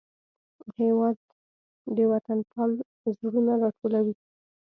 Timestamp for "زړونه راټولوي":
3.19-4.15